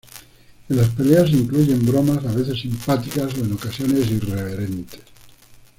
[0.67, 5.01] En las peleas se incluyen bromas a veces simpáticas o en ocasiones irreverentes.